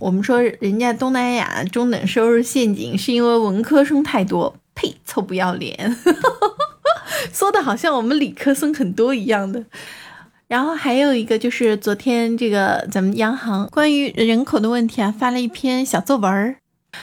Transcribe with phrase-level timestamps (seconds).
[0.00, 5.96] 我们说人家东南亚中等收入陷阱是因为文科生太多，呸，臭不要脸，
[7.32, 9.62] 说的好像我们理科生很多一样的。
[10.48, 16.56] 然后还有一个就是昨天这个咱们央行关于人口的问题啊，发了一篇小作文儿。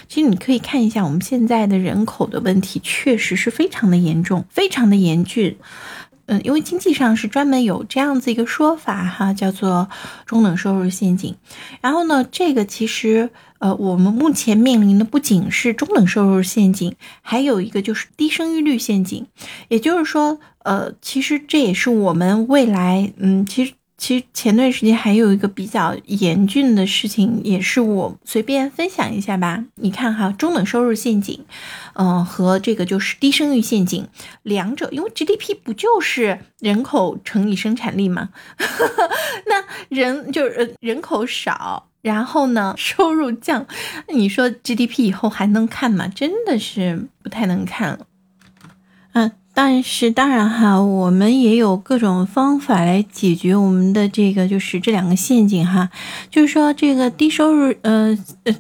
[0.10, 5.56] 其实你可以看一下，我们现在的人口的问题确实是非常的严重，非常的严峻。
[6.28, 9.90] 嗯，因为经济上是专门有这样子一个说法哈，叫做
[10.26, 11.36] 中等收入陷阱。
[11.82, 13.30] 然后呢，这个其实
[13.60, 19.26] 呃，我们目前面临的不仅是中等收入陷阱，还有一个就是低生育率陷阱。
[19.70, 23.74] 也就是说，呃，其实这也是我们未来，嗯，其实。
[23.98, 29.66] 其实前段时间还有一个比较严峻的事情，也是我随便分享一下吧。
[29.76, 31.44] 你看哈，中等收入陷阱，
[31.94, 34.08] 嗯，和这个就是低生育陷阱，
[34.44, 38.30] 两者，因为 GDP 不就是人口乘以生产力吗？
[39.48, 43.66] 那人就是人口少，然后呢收入降，
[44.14, 46.08] 你说 GDP 以后还能看吗？
[46.08, 48.00] 真的是不太能看了。
[49.60, 55.90] 但是当然哈，我们也有各种方法来解决我们的这个，就是这两个陷阱哈。
[56.30, 58.56] 就是说这个低收入，呃呃，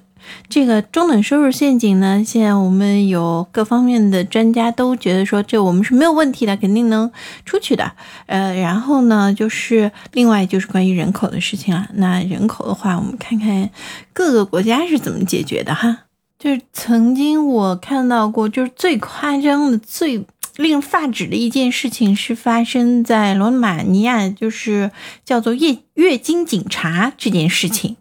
[0.50, 7.12] 这个中等收入陷阱呢，现在我们有各方面的专家都觉得说，这我们是没有问题的，肯定能
[7.46, 7.92] 出去的。
[8.26, 11.88] 呃，然后呢，就是另外就是关于人口的事情啊。
[11.94, 13.70] 那人口的话，我们看看
[14.14, 16.06] 各个国家是怎么解决的哈。
[16.40, 20.26] 就是曾经我看到过，就是最夸张的最。
[20.58, 24.92] 令人发指的一件事情是发生在罗马尼亚，就是
[25.24, 27.98] 叫做月月经警察这件事情。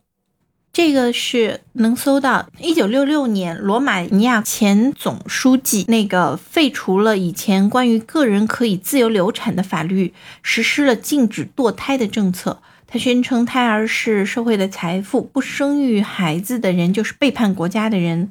[0.73, 12.61] 这个是能搜到，一九六六年，罗马尼亚前总书记那个废除了以前关于个人可以自由流产的法律，实施了禁止堕胎的政策。
[12.87, 18.31] 他宣称胎儿是社会的财富，不生育孩子的人就是背叛国家的人。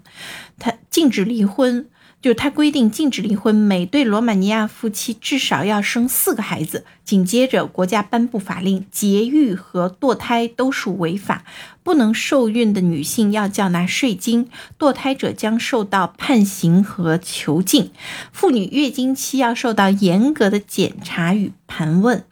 [0.57, 1.87] 他禁止离婚。
[2.25, 6.83] 就他规定禁止离婚，每对罗马尼亚夫妻至少要生四个孩子。
[7.03, 11.45] 紧接着，国家颁布法令，节育和堕胎都属违法，
[11.83, 14.49] 不能受孕的女性要缴纳税金，
[14.79, 17.91] 堕胎者将受到判刑和囚禁，
[18.31, 22.25] 妇女月经期要受到严格的检查与盘问。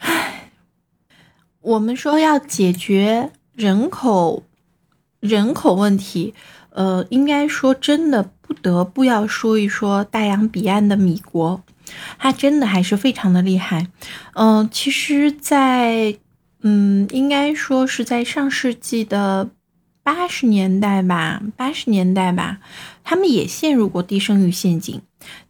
[0.00, 0.50] 唉，
[1.62, 4.42] 我们说要解决人口
[5.20, 6.34] 人口问题，
[6.74, 8.30] 呃，应该说真的。
[8.46, 11.62] 不得不要说一说大洋彼岸的米国，
[12.18, 13.88] 它真的还是非常的厉害。
[14.34, 16.18] 嗯，其实，在
[16.60, 19.48] 嗯，应该说是在上世纪的
[20.02, 22.58] 八十年代吧，八十年代吧，
[23.02, 25.00] 他们也陷入过低生育陷阱，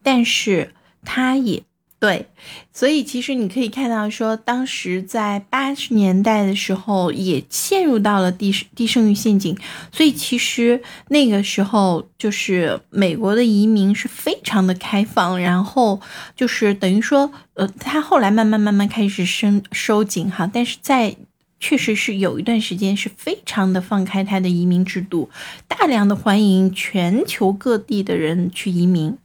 [0.01, 0.73] 但是
[1.05, 1.65] 他也。
[2.05, 2.29] 对，
[2.71, 9.57] 所以其实你可以看到，说当时在八十年代的时候也陷入到了低低生育陷阱，
[9.91, 15.99] 所以其实那个时候就是美国的移民是非常的开放，然后
[16.37, 21.17] 就是等于说，呃，他后来慢慢慢慢开始收收紧哈，但是在
[21.59, 25.31] 确实是有一段时间是非常的放开他的移民制度，
[25.67, 29.17] 大量的欢迎全球各地的人去移民。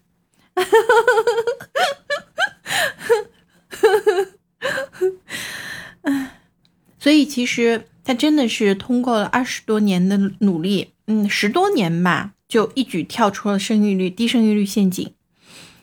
[7.02, 15.12] 所所以其实他真的是通过了二十多年的努力，嗯，十多年吧，就一举跳出了生育率低生育率陷阱。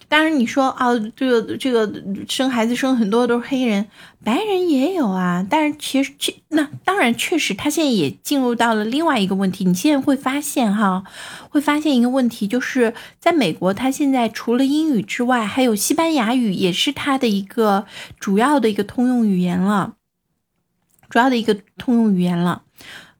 [0.08, 1.92] 当然，你说啊，这个这个
[2.26, 3.86] 生孩子生很多都是黑人，
[4.24, 5.46] 白人也有啊。
[5.50, 9.66] 但是其实这那当然确实，他现在也进入到了另外一个问题。
[9.66, 11.04] 你现在会发现哈，
[11.50, 17.84] 会发现一个问题，就是在美国，他现在除了英语之外，还有西班牙语也是他的一个
[18.18, 19.96] 主要的一个通用语言了，
[21.08, 22.62] 主要的一个通用语言了。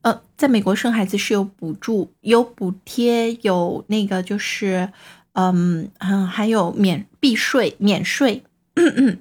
[0.02, 4.90] 呃，在美国生孩子是有补助、有补贴、有那个就是。
[5.38, 8.42] 嗯嗯，还有免避税、免税，
[8.74, 9.18] 嗯 嗯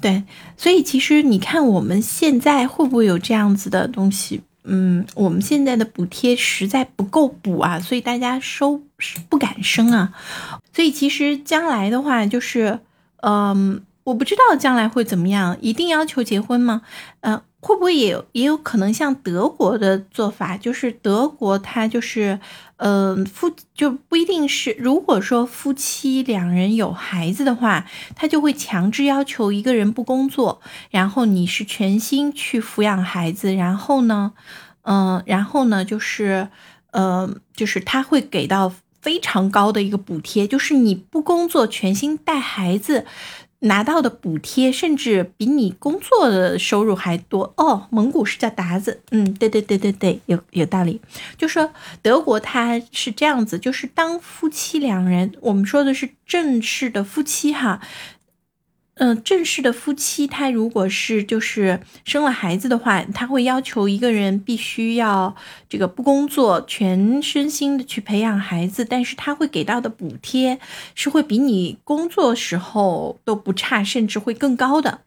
[0.00, 0.22] 对，
[0.56, 4.42] 所以其实你看我们现在会不会有这样子的东西？
[4.62, 8.80] 嗯，我们现在的补贴实在不够补啊，所以大家收
[9.28, 10.14] 不敢生啊。
[10.72, 12.78] 所以其实将来的话，就是
[13.22, 16.82] 嗯，我不知道将来会怎么样，一定要求结婚吗？
[17.20, 17.42] 呃。
[17.58, 22.38] 会不会也有也有可能像德国的做法，就是德国它就是，
[22.76, 30.60] 呃，夫就不一定是，如果说夫妻两人有孩子的话，他就会强制要求一个人不工作，
[30.90, 34.34] 然后你是全心去抚养孩子，然后呢，
[34.82, 36.48] 嗯，然后呢就是，
[36.92, 43.06] 呃，就是他会给到非常高的一个补贴，就是你不工作全心带孩子。
[43.60, 47.86] 拿到的补贴甚至比你工作的收入还多哦。
[47.90, 51.00] 蒙古是叫达子，嗯，对对对对对，有有道理。
[51.36, 51.72] 就说
[52.02, 57.80] 德国它是这样子，就是当夫妻两人，我们说的是正式的夫妻哈。
[58.98, 65.36] 嗯，正式的夫妻，他如果是就是生了孩子的话，他会要求一个人必须要
[65.68, 70.58] 这个不工作，全身心的去培养孩子，但是他会给到的补贴
[70.94, 75.00] 是会比你工作时候都不差，甚至会更高的。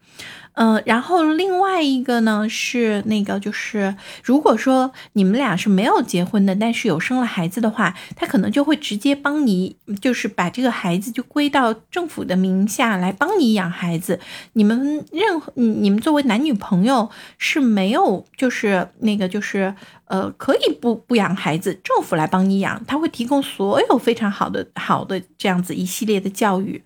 [0.54, 14.20] 嗯，然后另外一个呢是那个，就是如果说你们俩是没有结婚的，但是有生了孩子的话，他可能就会直接帮你，就是把这个孩子就归到政府的名下来帮你养孩子。
[14.54, 17.08] 你们任何，你们作为男女朋友
[17.38, 19.74] 是没有，就是那个，就是
[20.06, 26.82] 呃，可以不不养孩子，政府来帮你养，他会提供所有非常好的好的这样子一系列的教育。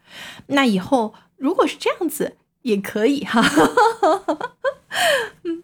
[0.48, 2.36] 那以后如果是这样子。
[2.64, 3.42] 也可以哈，
[5.44, 5.62] 嗯，